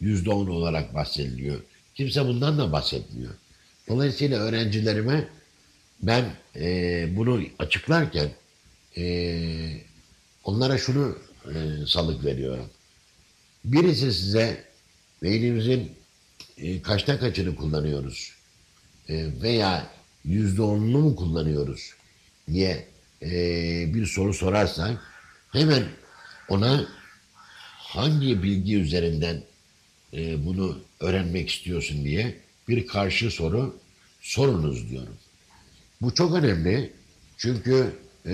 yüzde 0.00 0.30
on 0.30 0.46
olarak 0.46 0.94
bahsediliyor? 0.94 1.60
Kimse 1.94 2.24
bundan 2.24 2.58
da 2.58 2.72
bahsetmiyor. 2.72 3.34
Dolayısıyla 3.88 4.40
öğrencilerime 4.40 5.28
ben 6.02 6.24
e, 6.56 7.08
bunu 7.16 7.42
açıklarken 7.58 8.30
e, 8.96 9.82
onlara 10.44 10.78
şunu 10.78 11.18
e, 11.44 11.86
salık 11.86 12.24
veriyorum. 12.24 12.70
Birisi 13.64 14.12
size 14.12 14.64
beynimizin 15.22 15.92
e, 16.58 16.82
kaçta 16.82 17.18
kaçını 17.20 17.56
kullanıyoruz 17.56 18.39
veya 19.42 19.86
yüzde 20.24 20.62
onunu 20.62 20.98
mu 20.98 21.16
kullanıyoruz 21.16 21.94
diye 22.52 22.86
e, 23.22 23.30
bir 23.94 24.06
soru 24.06 24.34
sorarsa 24.34 25.00
hemen 25.52 25.84
ona 26.48 26.86
hangi 27.78 28.42
bilgi 28.42 28.76
üzerinden 28.76 29.42
e, 30.12 30.46
bunu 30.46 30.78
öğrenmek 31.00 31.50
istiyorsun 31.50 32.04
diye 32.04 32.36
bir 32.68 32.86
karşı 32.86 33.30
soru 33.30 33.76
sorunuz 34.20 34.90
diyorum. 34.90 35.16
Bu 36.00 36.14
çok 36.14 36.34
önemli 36.34 36.92
çünkü 37.36 37.92
e, 38.26 38.32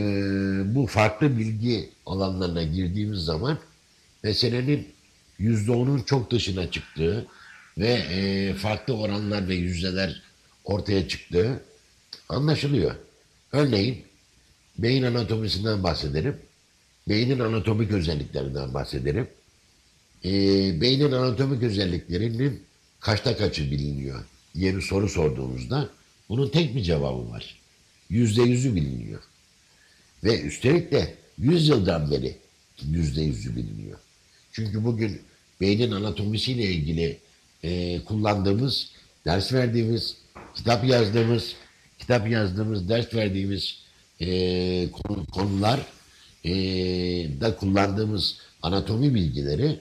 bu 0.74 0.86
farklı 0.86 1.38
bilgi 1.38 1.90
alanlarına 2.06 2.62
girdiğimiz 2.62 3.18
zaman 3.18 3.58
meselenin 4.22 4.88
yüzde 5.38 5.72
onun 5.72 6.02
çok 6.02 6.30
dışına 6.30 6.70
çıktığı 6.70 7.26
ve 7.78 7.92
e, 7.92 8.54
farklı 8.54 8.96
oranlar 8.96 9.48
ve 9.48 9.54
yüzdeler 9.54 10.22
ortaya 10.66 11.08
çıktığı 11.08 11.62
anlaşılıyor. 12.28 12.94
Örneğin 13.52 14.04
beyin 14.78 15.02
anatomisinden 15.02 15.82
bahsedelim. 15.82 16.36
Beynin 17.08 17.38
anatomik 17.38 17.92
özelliklerinden 17.92 18.74
bahsedelim. 18.74 19.28
E, 20.24 20.30
beynin 20.80 21.12
anatomik 21.12 21.62
özelliklerinin 21.62 22.62
kaçta 23.00 23.36
kaçı 23.36 23.70
biliniyor 23.70 24.24
diye 24.54 24.76
bir 24.76 24.82
soru 24.82 25.08
sorduğumuzda 25.08 25.88
bunun 26.28 26.48
tek 26.48 26.76
bir 26.76 26.82
cevabı 26.82 27.30
var. 27.30 27.58
Yüzde 28.10 28.42
yüzü 28.42 28.74
biliniyor. 28.74 29.22
Ve 30.24 30.40
üstelik 30.40 30.92
de 30.92 31.14
yüz 31.38 31.68
yıldan 31.68 32.10
beri 32.10 32.36
yüzde 32.82 33.22
yüzü 33.22 33.56
biliniyor. 33.56 33.98
Çünkü 34.52 34.84
bugün 34.84 35.20
beynin 35.60 35.90
anatomisiyle 35.90 36.62
ilgili 36.62 37.18
e, 37.62 38.00
kullandığımız, 38.04 38.90
ders 39.24 39.52
verdiğimiz, 39.52 40.16
kitap 40.56 40.84
yazdığımız, 40.84 41.54
kitap 41.98 42.30
yazdığımız, 42.30 42.88
ders 42.88 43.14
verdiğimiz 43.14 43.78
e, 44.20 44.90
konu, 44.90 45.26
konular 45.26 45.80
e, 46.44 46.52
da 47.40 47.56
kullandığımız 47.56 48.38
anatomi 48.62 49.14
bilgileri 49.14 49.80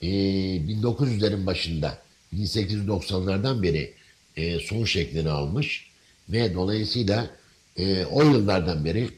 e, 0.00 0.06
1900'lerin 0.06 1.46
başında 1.46 1.98
1890'lardan 2.34 3.62
beri 3.62 3.94
e, 4.36 4.58
son 4.58 4.84
şeklini 4.84 5.30
almış 5.30 5.90
ve 6.28 6.54
dolayısıyla 6.54 7.30
e, 7.76 8.04
o 8.04 8.22
yıllardan 8.22 8.84
beri 8.84 9.08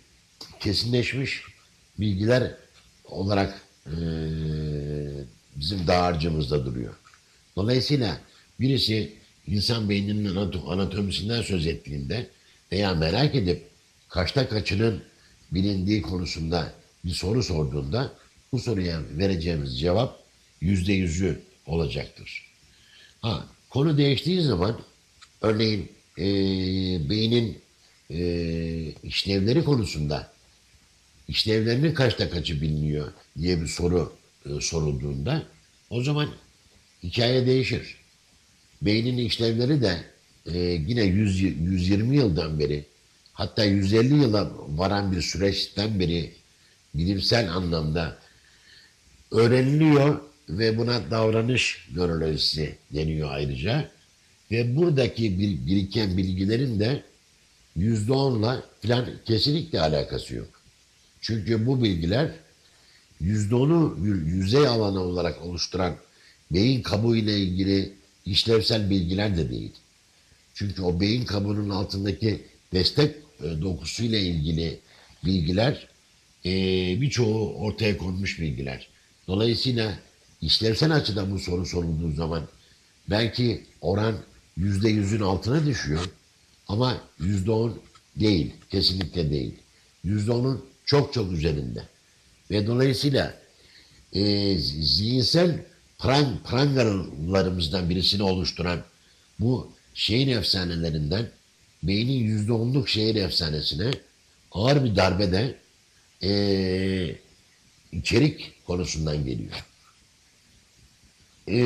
kesinleşmiş 0.61 1.43
bilgiler 2.01 2.55
olarak 3.05 3.61
e, 3.87 3.95
bizim 5.57 5.87
dağarcığımızda 5.87 6.67
duruyor. 6.67 6.95
Dolayısıyla 7.57 8.21
birisi 8.61 9.13
insan 9.47 9.89
beyninin 9.89 10.37
anatomisinden 10.67 11.43
söz 11.43 11.67
ettiğinde 11.67 12.31
veya 12.73 12.95
merak 12.95 13.35
edip 13.35 13.67
kaçta 14.09 14.49
kaçının 14.49 15.03
bilindiği 15.51 16.03
konusunda 16.03 16.73
bir 17.05 17.11
soru 17.11 17.43
sorduğunda 17.43 18.13
bu 18.53 18.59
soruya 18.59 19.01
vereceğimiz 19.11 19.81
cevap 19.81 20.19
yüzde 20.61 20.93
yüzü 20.93 21.41
olacaktır. 21.67 22.47
Ha, 23.21 23.47
konu 23.71 23.99
değiştiği 23.99 24.43
zaman 24.43 24.81
örneğin 25.41 25.93
e, 26.19 26.25
beynin 27.11 27.59
e, 28.11 28.21
işlevleri 29.03 29.65
konusunda 29.65 30.33
işlevlerinin 31.29 31.95
kaçta 31.95 32.31
kaçı 32.31 32.61
biliniyor 32.61 33.13
diye 33.39 33.61
bir 33.61 33.67
soru 33.67 34.13
e, 34.47 34.61
sorulduğunda 34.61 35.43
o 35.91 36.03
zaman 36.03 36.29
hikaye 37.03 37.47
değişir. 37.47 38.02
Beynin 38.83 39.19
işlevleri 39.19 39.83
de 39.83 40.05
e, 40.47 40.59
yine 40.59 41.03
100, 41.05 41.41
120 41.41 42.17
yıldan 42.17 42.59
beri 42.59 42.85
hatta 43.33 43.65
150 43.65 44.15
yıla 44.15 44.53
varan 44.69 45.13
bir 45.13 45.23
süreçten 45.23 46.01
beri 46.01 46.33
bilimsel 46.95 47.53
anlamda 47.53 48.19
öğreniliyor 49.31 50.21
ve 50.49 50.79
buna 50.79 51.11
davranış 51.11 51.89
nörolojisi 51.95 52.77
deniyor 52.95 53.31
ayrıca. 53.33 53.91
Ve 54.51 54.77
buradaki 54.77 55.39
bir, 55.39 55.67
biriken 55.67 56.17
bilgilerin 56.17 56.81
de 56.81 57.03
yüzde 57.77 58.13
onla 58.13 58.63
falan 58.87 59.07
kesinlikle 59.25 59.81
alakası 59.81 60.35
yok. 60.35 60.49
Çünkü 61.21 61.67
bu 61.67 61.83
bilgiler 61.83 62.31
yüzde 63.21 63.55
onu 63.55 63.97
yüzey 64.27 64.67
alanı 64.67 65.01
olarak 65.01 65.43
oluşturan 65.43 65.97
beyin 66.51 66.83
kabuğu 66.83 67.17
ile 67.17 67.39
ilgili 67.39 67.93
işlevsel 68.27 68.91
bilgiler 68.91 69.37
de 69.37 69.51
değil. 69.51 69.73
Çünkü 70.55 70.83
o 70.83 71.01
beyin 71.01 71.25
kabuğunun 71.25 71.71
altındaki 71.71 72.43
destek 72.73 73.17
e, 73.43 73.63
dokusuyla 73.63 74.19
ilgili 74.19 74.81
bilgiler 75.25 75.89
e, 76.45 76.51
birçoğu 77.01 77.55
ortaya 77.55 77.99
konmuş 77.99 78.41
bilgiler. 78.41 78.89
Dolayısıyla 79.29 79.99
işlevsel 80.43 80.95
açıdan 80.95 81.31
bu 81.31 81.39
soru 81.39 81.67
sorulduğu 81.67 82.13
zaman 82.13 82.49
belki 83.11 83.65
oran 83.81 84.17
yüzde 84.57 84.89
yüzün 84.89 85.21
altına 85.21 85.67
düşüyor 85.67 86.11
ama 86.69 87.01
yüzde 87.21 87.51
on 87.51 87.81
değil, 88.17 88.53
kesinlikle 88.71 89.31
değil. 89.31 89.55
Yüzde 90.05 90.33
onun 90.33 90.65
çok 90.85 91.13
çok 91.13 91.33
üzerinde. 91.33 91.83
Ve 92.51 92.67
dolayısıyla 92.67 93.35
e, 94.13 94.55
zihinsel 94.59 95.65
prang, 96.03 96.29
prangalarımızdan 96.45 97.91
birisini 97.91 98.23
oluşturan 98.23 98.81
bu 99.41 99.73
şehir 99.95 100.37
efsanelerinden 100.37 101.29
beynin 101.83 102.13
yüzde 102.13 102.53
onluk 102.53 102.89
şehir 102.89 103.15
efsanesine 103.15 103.91
ağır 104.53 104.85
bir 104.85 104.97
darbe 104.97 105.33
de 105.33 105.57
e, 106.23 107.17
içerik 107.93 108.65
konusundan 108.67 109.25
geliyor. 109.25 109.65
E, 111.49 111.61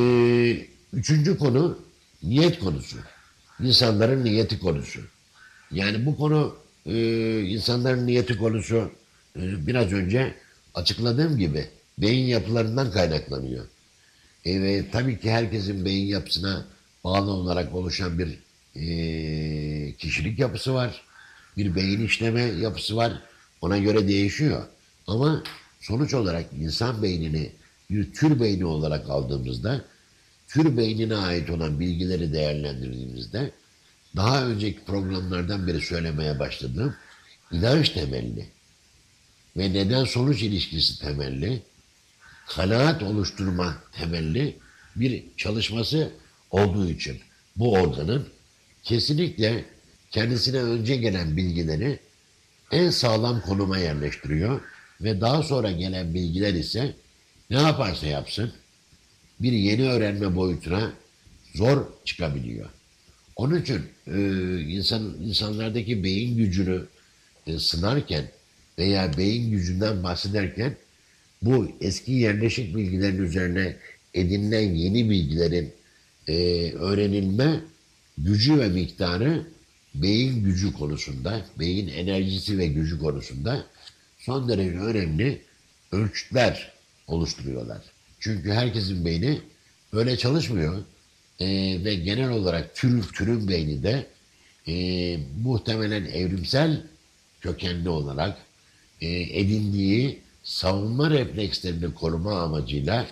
üçüncü 0.93 1.37
konu 1.37 1.79
niyet 2.23 2.59
konusu. 2.59 2.97
İnsanların 3.59 4.25
niyeti 4.25 4.59
konusu. 4.59 4.99
Yani 5.71 6.05
bu 6.05 6.17
konu 6.17 6.57
e, 6.85 7.39
insanların 7.41 8.07
niyeti 8.07 8.37
konusu 8.37 8.91
e, 9.35 9.67
biraz 9.67 9.91
önce 9.93 10.35
açıkladığım 10.75 11.37
gibi 11.37 11.67
beyin 11.97 12.25
yapılarından 12.25 12.91
kaynaklanıyor. 12.91 13.65
E, 14.47 14.61
ve 14.61 14.91
tabii 14.91 15.19
ki 15.19 15.31
herkesin 15.31 15.85
beyin 15.85 16.07
yapısına 16.07 16.65
bağlı 17.03 17.31
olarak 17.31 17.75
oluşan 17.75 18.19
bir 18.19 18.39
e, 18.75 19.93
kişilik 19.93 20.39
yapısı 20.39 20.73
var. 20.73 21.01
Bir 21.57 21.75
beyin 21.75 22.05
işleme 22.05 22.41
yapısı 22.41 22.95
var. 22.95 23.21
Ona 23.61 23.77
göre 23.77 24.07
değişiyor. 24.07 24.63
Ama 25.07 25.43
sonuç 25.81 26.13
olarak 26.13 26.45
insan 26.59 27.03
beynini 27.03 27.51
bir 27.89 28.13
tür 28.13 28.39
beyni 28.39 28.65
olarak 28.65 29.09
aldığımızda 29.09 29.81
tür 30.47 30.77
beynine 30.77 31.15
ait 31.15 31.49
olan 31.49 31.79
bilgileri 31.79 32.33
değerlendirdiğimizde 32.33 33.51
daha 34.15 34.45
önceki 34.45 34.79
programlardan 34.85 35.67
beri 35.67 35.81
söylemeye 35.81 36.39
başladığım 36.39 36.95
inanç 37.51 37.89
temelli 37.89 38.45
ve 39.57 39.73
neden 39.73 40.05
sonuç 40.05 40.43
ilişkisi 40.43 40.99
temelli 40.99 41.61
kanaat 42.47 43.03
oluşturma 43.03 43.77
temelli 43.91 44.57
bir 44.95 45.23
çalışması 45.37 46.11
olduğu 46.51 46.89
için 46.89 47.19
bu 47.55 47.73
organın 47.73 48.27
kesinlikle 48.83 49.65
kendisine 50.11 50.57
önce 50.57 50.95
gelen 50.95 51.37
bilgileri 51.37 51.99
en 52.71 52.89
sağlam 52.89 53.41
konuma 53.41 53.77
yerleştiriyor 53.77 54.61
ve 55.01 55.21
daha 55.21 55.43
sonra 55.43 55.71
gelen 55.71 56.13
bilgiler 56.13 56.53
ise 56.53 56.95
ne 57.49 57.61
yaparsa 57.61 58.07
yapsın 58.07 58.53
bir 59.39 59.51
yeni 59.51 59.89
öğrenme 59.89 60.35
boyutuna 60.35 60.93
zor 61.55 61.85
çıkabiliyor. 62.05 62.69
Onun 63.35 63.61
için 63.61 63.81
e, 64.07 64.19
insan 64.61 65.01
insanlardaki 65.21 66.03
beyin 66.03 66.37
gücünü 66.37 66.85
e, 67.47 67.59
sınarken 67.59 68.25
veya 68.79 69.17
beyin 69.17 69.51
gücünden 69.51 70.03
bahsederken 70.03 70.75
bu 71.41 71.71
eski 71.81 72.11
yerleşik 72.11 72.75
bilgilerin 72.75 73.23
üzerine 73.23 73.75
edinilen 74.13 74.75
yeni 74.75 75.09
bilgilerin 75.09 75.73
e, 76.27 76.33
öğrenilme 76.71 77.59
gücü 78.17 78.59
ve 78.59 78.67
miktarı 78.67 79.47
beyin 79.95 80.43
gücü 80.43 80.73
konusunda, 80.73 81.45
beyin 81.59 81.87
enerjisi 81.87 82.57
ve 82.57 82.67
gücü 82.67 82.99
konusunda 82.99 83.65
son 84.17 84.49
derece 84.49 84.79
önemli 84.79 85.41
ölçütler 85.91 86.71
oluşturuyorlar. 87.07 87.81
Çünkü 88.19 88.51
herkesin 88.51 89.05
beyni 89.05 89.41
böyle 89.93 90.17
çalışmıyor. 90.17 90.83
E, 91.39 91.45
ve 91.83 91.95
genel 91.95 92.29
olarak 92.29 92.75
tür, 92.75 93.03
türün 93.03 93.47
beyni 93.47 93.83
de 93.83 94.05
e, 94.67 94.73
muhtemelen 95.43 96.05
evrimsel 96.05 96.81
kökenli 97.41 97.89
olarak 97.89 98.37
e, 99.01 99.07
edindiği 99.39 100.19
savunma 100.47 101.09
reflekslerini 101.09 101.93
koruma 101.93 102.41
amacıyla 102.41 103.07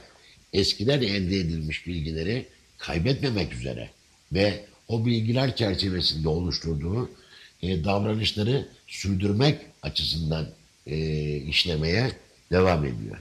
eskiden 0.53 1.01
elde 1.01 1.37
edilmiş 1.37 1.87
bilgileri 1.87 2.45
kaybetmemek 2.77 3.53
üzere 3.53 3.89
ve 4.33 4.65
o 4.87 5.05
bilgiler 5.05 5.55
çerçevesinde 5.55 6.29
oluşturduğu 6.29 7.09
e, 7.61 7.83
davranışları 7.83 8.67
sürdürmek 8.87 9.61
açısından 9.81 10.49
e, 10.87 10.97
işlemeye 11.35 12.11
devam 12.51 12.85
ediyor. 12.85 13.17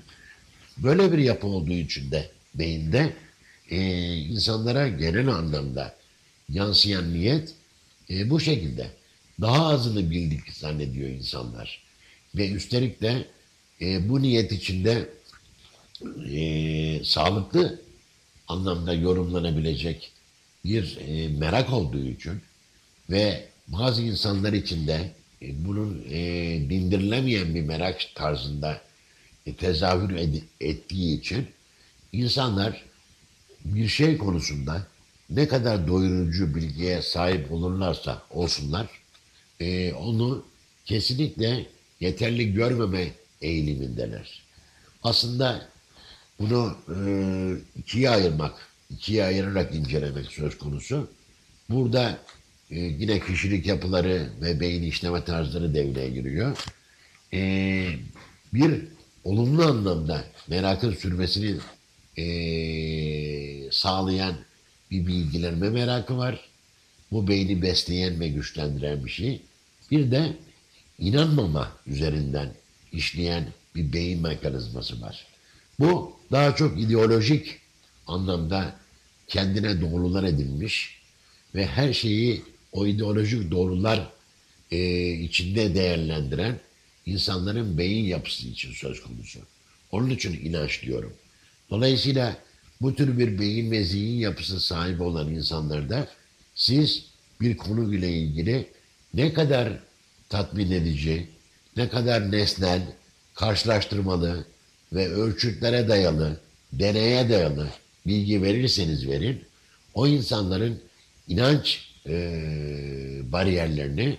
Böyle 0.78 1.12
bir 1.12 1.18
yapı 1.18 1.46
olduğu 1.46 1.72
için 1.72 2.10
de 2.10 2.30
beyinde 2.54 3.12
e, 3.70 3.78
insanlara 4.16 4.88
genel 4.88 5.28
anlamda 5.28 5.96
yansıyan 6.48 7.14
niyet 7.14 7.54
e, 8.10 8.30
bu 8.30 8.40
şekilde. 8.40 8.90
Daha 9.40 9.66
azını 9.66 10.10
bildik 10.10 10.52
zannediyor 10.52 11.08
insanlar. 11.08 11.82
Ve 12.34 12.50
üstelik 12.50 13.02
de 13.02 13.26
e, 13.84 14.08
bu 14.08 14.22
niyet 14.22 14.52
içinde 14.52 15.08
e, 16.30 17.04
sağlıklı 17.04 17.80
anlamda 18.48 18.94
yorumlanabilecek 18.94 20.12
bir 20.64 20.98
e, 21.08 21.28
merak 21.28 21.72
olduğu 21.72 22.06
için 22.08 22.32
ve 23.10 23.44
bazı 23.68 24.02
insanlar 24.02 24.52
için 24.52 24.86
de 24.86 25.12
e, 25.42 25.64
bunun 25.64 26.04
e, 26.10 26.20
dindirilemeyen 26.70 27.54
bir 27.54 27.62
merak 27.62 28.14
tarzında 28.14 28.80
e, 29.46 29.54
tezahür 29.54 30.10
ed- 30.10 30.42
ettiği 30.60 31.20
için 31.20 31.46
insanlar 32.12 32.84
bir 33.64 33.88
şey 33.88 34.18
konusunda 34.18 34.86
ne 35.30 35.48
kadar 35.48 35.88
doyurucu 35.88 36.54
bilgiye 36.54 37.02
sahip 37.02 37.52
olurlarsa 37.52 38.22
olsunlar 38.30 38.86
e, 39.60 39.92
onu 39.92 40.44
kesinlikle 40.84 41.66
yeterli 42.00 42.54
görmeme 42.54 43.12
eğilimindeler. 43.44 44.42
Aslında 45.02 45.68
bunu 46.38 46.76
e, 46.88 46.98
ikiye 47.78 48.10
ayırmak, 48.10 48.54
ikiye 48.90 49.24
ayırarak 49.24 49.74
incelemek 49.74 50.26
söz 50.26 50.58
konusu. 50.58 51.10
Burada 51.68 52.18
e, 52.70 52.80
yine 52.80 53.20
kişilik 53.20 53.66
yapıları 53.66 54.28
ve 54.40 54.60
beyin 54.60 54.82
işleme 54.82 55.24
tarzları 55.24 55.74
devreye 55.74 56.10
giriyor. 56.10 56.58
E, 57.32 57.40
bir 58.54 58.84
olumlu 59.24 59.64
anlamda 59.64 60.24
merakın 60.48 60.94
sürmesini 60.94 61.56
sağlayan 63.72 64.34
bir 64.90 65.06
bilgilenme 65.06 65.70
merakı 65.70 66.18
var. 66.18 66.48
Bu 67.10 67.28
beyni 67.28 67.62
besleyen 67.62 68.20
ve 68.20 68.28
güçlendiren 68.28 69.04
bir 69.04 69.10
şey. 69.10 69.42
Bir 69.90 70.10
de 70.10 70.36
inanmama 70.98 71.72
üzerinden 71.86 72.54
işleyen 72.94 73.46
bir 73.74 73.92
beyin 73.92 74.22
mekanizması 74.22 75.00
var. 75.00 75.26
Bu 75.78 76.16
daha 76.32 76.56
çok 76.56 76.80
ideolojik 76.80 77.58
anlamda 78.06 78.76
kendine 79.28 79.80
doğrular 79.80 80.24
edinmiş 80.24 81.00
ve 81.54 81.66
her 81.66 81.92
şeyi 81.92 82.42
o 82.72 82.86
ideolojik 82.86 83.50
doğrular 83.50 84.08
e, 84.70 85.10
içinde 85.12 85.74
değerlendiren 85.74 86.60
insanların 87.06 87.78
beyin 87.78 88.04
yapısı 88.04 88.48
için 88.48 88.72
söz 88.72 89.02
konusu. 89.02 89.38
Onun 89.92 90.10
için 90.10 90.44
inanç 90.44 90.82
diyorum. 90.82 91.12
Dolayısıyla 91.70 92.36
bu 92.80 92.94
tür 92.94 93.18
bir 93.18 93.38
beyin 93.38 93.70
ve 93.70 93.84
zihin 93.84 94.18
yapısı 94.18 94.60
sahibi 94.60 95.02
olan 95.02 95.34
insanlarda 95.34 96.08
siz 96.54 97.04
bir 97.40 97.56
konu 97.56 97.94
ile 97.94 98.12
ilgili 98.12 98.66
ne 99.14 99.32
kadar 99.32 99.78
tatmin 100.28 100.70
edici, 100.70 101.28
ne 101.76 101.88
kadar 101.88 102.32
nesnel, 102.32 102.82
karşılaştırmalı 103.34 104.46
ve 104.92 105.08
ölçütlere 105.08 105.88
dayalı, 105.88 106.40
deneye 106.72 107.28
dayalı 107.28 107.68
bilgi 108.06 108.42
verirseniz 108.42 109.08
verin, 109.08 109.44
o 109.94 110.06
insanların 110.06 110.80
inanç 111.28 111.88
e, 112.06 112.12
bariyerlerini 113.32 114.18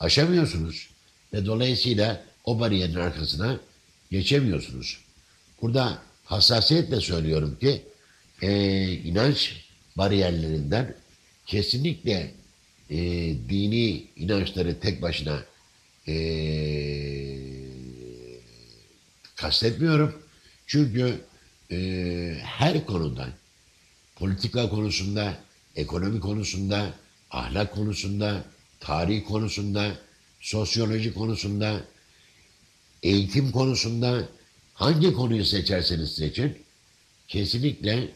aşamıyorsunuz 0.00 0.90
ve 1.32 1.46
dolayısıyla 1.46 2.24
o 2.44 2.60
bariyerin 2.60 2.94
arkasına 2.94 3.60
geçemiyorsunuz. 4.10 4.98
Burada 5.62 5.98
hassasiyetle 6.24 7.00
söylüyorum 7.00 7.58
ki 7.60 7.82
e, 8.42 8.92
inanç 8.92 9.64
bariyerlerinden 9.96 10.94
kesinlikle 11.46 12.30
e, 12.90 12.98
dini 13.48 14.04
inançları 14.16 14.80
tek 14.80 15.02
başına 15.02 15.42
e, 16.08 16.14
kastetmiyorum. 19.36 20.22
Çünkü 20.66 21.20
e, 21.70 21.76
her 22.42 22.86
konuda, 22.86 23.28
politika 24.16 24.68
konusunda, 24.68 25.38
ekonomi 25.76 26.20
konusunda, 26.20 26.94
ahlak 27.30 27.74
konusunda, 27.74 28.44
tarih 28.80 29.24
konusunda, 29.24 29.92
sosyoloji 30.40 31.14
konusunda, 31.14 31.84
eğitim 33.02 33.52
konusunda 33.52 34.28
hangi 34.74 35.12
konuyu 35.12 35.44
seçerseniz 35.44 36.14
seçin, 36.14 36.58
kesinlikle 37.28 38.08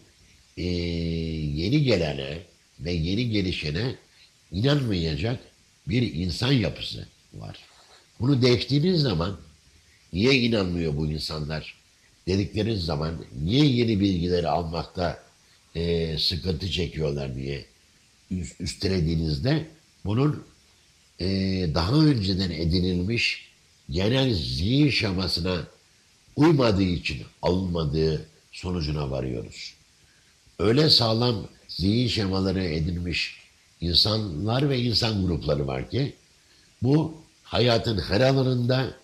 e, 0.57 0.63
yeni 0.63 1.83
gelene 1.83 2.39
ve 2.81 2.93
yeni 2.93 3.31
gelişene 3.31 3.97
inanmayacak 4.53 5.41
bir 5.89 6.15
insan 6.15 6.53
yapısı 6.53 7.09
var. 7.35 7.74
Bunu 8.21 8.43
değiştiğiniz 8.43 9.01
zaman 9.01 9.37
niye 10.13 10.35
inanmıyor 10.35 10.97
bu 10.97 11.07
insanlar 11.07 11.75
dedikleriniz 12.27 12.85
zaman 12.85 13.25
niye 13.45 13.65
yeni 13.65 14.01
bilgileri 14.01 14.49
almakta 14.49 15.25
e, 15.75 16.19
sıkıntı 16.19 16.71
çekiyorlar 16.71 17.35
diye 17.37 17.65
üstelediğinizde 18.61 19.67
bunun 20.05 20.45
e, 21.21 21.27
daha 21.75 21.95
önceden 21.95 22.51
edinilmiş 22.51 23.49
genel 23.91 24.35
zihin 24.35 24.91
şamasına 24.91 25.67
uymadığı 26.37 26.83
için 26.83 27.23
alınmadığı 27.43 28.27
sonucuna 28.53 29.11
varıyoruz. 29.11 29.75
Öyle 30.59 30.91
sağlam 30.91 31.49
zihin 31.69 32.09
şemaları 32.09 32.65
edinmiş 32.65 33.41
insanlar 33.81 34.71
ve 34.71 34.79
insan 34.79 35.27
grupları 35.27 35.67
var 35.67 35.91
ki 35.91 36.15
bu 36.83 37.24
hayatın 37.55 37.99
her 37.99 38.21
alanında 38.21 38.95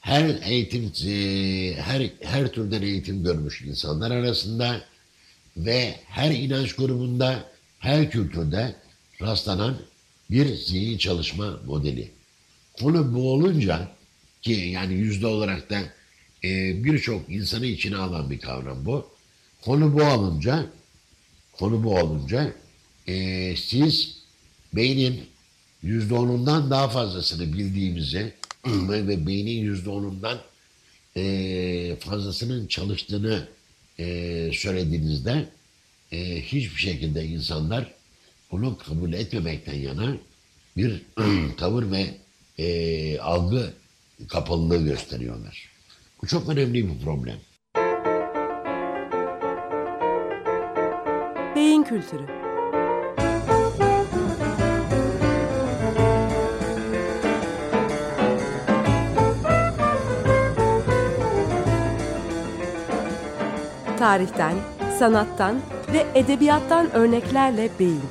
her 0.00 0.38
eğitim 0.42 0.92
her 1.76 2.10
her 2.20 2.48
türden 2.48 2.82
eğitim 2.82 3.24
görmüş 3.24 3.62
insanlar 3.62 4.10
arasında 4.10 4.80
ve 5.56 5.94
her 6.06 6.30
inanç 6.30 6.72
grubunda 6.72 7.44
her 7.78 8.10
kültürde 8.10 8.76
rastlanan 9.20 9.76
bir 10.30 10.54
zihin 10.54 10.98
çalışma 10.98 11.60
modeli. 11.66 12.10
Konu 12.80 13.14
bu 13.14 13.32
olunca 13.32 13.88
ki 14.42 14.52
yani 14.52 14.94
yüzde 14.94 15.26
olarak 15.26 15.70
da 15.70 15.78
e, 16.44 16.84
birçok 16.84 17.30
insanı 17.30 17.66
içine 17.66 17.96
alan 17.96 18.30
bir 18.30 18.38
kavram 18.38 18.86
bu. 18.86 19.06
Konu 19.64 19.94
bu 19.94 20.02
olunca 20.02 20.66
konu 21.52 21.84
bu 21.84 21.94
olunca 21.94 22.52
e, 23.06 23.56
siz 23.56 24.16
beynin 24.72 25.35
yüzde 25.86 26.14
onundan 26.14 26.70
daha 26.70 26.88
fazlasını 26.88 27.52
bildiğimizi 27.52 28.32
ve 28.66 29.26
beynin 29.26 29.60
yüzde 29.60 29.90
onundan 29.90 30.38
e, 31.16 31.96
fazlasının 32.00 32.66
çalıştığını 32.66 33.48
e, 33.98 34.04
söylediğinizde 34.52 35.48
e, 36.12 36.42
hiçbir 36.42 36.80
şekilde 36.80 37.24
insanlar 37.24 37.94
bunu 38.52 38.78
kabul 38.78 39.12
etmemekten 39.12 39.74
yana 39.74 40.16
bir 40.76 41.02
tavır 41.56 41.90
ve 41.90 42.06
e, 42.58 43.18
algı 43.18 43.72
kapalılığı 44.28 44.84
gösteriyorlar. 44.84 45.68
Bu 46.22 46.26
çok 46.26 46.48
önemli 46.48 46.88
bir 46.88 47.04
problem. 47.04 47.38
Beyin 51.56 51.82
kültürü 51.82 52.45
Tarihten, 64.06 64.54
sanattan 64.98 65.60
ve 65.92 66.06
edebiyattan 66.14 66.90
örneklerle 66.92 67.70
beyin. 67.78 68.02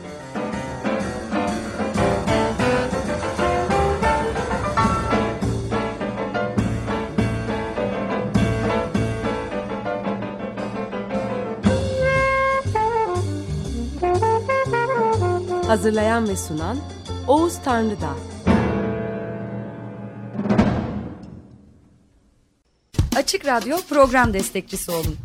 Hazırlayan 15.67 16.27
ve 16.29 16.36
sunan 16.36 16.77
Oğuz 17.27 17.58
Tanrıdağ. 17.65 18.15
Açık 23.15 23.45
Radyo 23.45 23.77
program 23.89 24.34
destekçisi 24.34 24.91
olun. 24.91 25.24